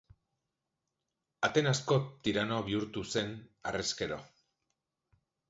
Atenasko 1.47 1.97
tirano 2.23 2.57
bihurtu 2.71 3.05
zen 3.17 3.31
harrezkero. 3.71 4.19